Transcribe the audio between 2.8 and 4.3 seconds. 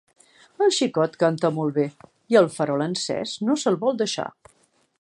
encés no se'l vol deixar.